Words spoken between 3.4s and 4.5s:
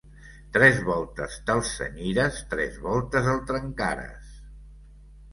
trencares.